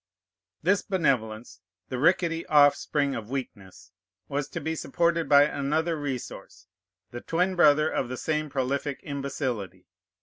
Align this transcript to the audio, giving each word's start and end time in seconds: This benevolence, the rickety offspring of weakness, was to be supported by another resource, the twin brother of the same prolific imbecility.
This 0.63 0.81
benevolence, 0.81 1.61
the 1.89 1.99
rickety 1.99 2.43
offspring 2.47 3.13
of 3.13 3.29
weakness, 3.29 3.91
was 4.27 4.49
to 4.49 4.59
be 4.59 4.73
supported 4.73 5.29
by 5.29 5.43
another 5.43 5.95
resource, 5.95 6.65
the 7.11 7.21
twin 7.21 7.55
brother 7.55 7.87
of 7.87 8.09
the 8.09 8.17
same 8.17 8.49
prolific 8.49 8.99
imbecility. 9.03 9.85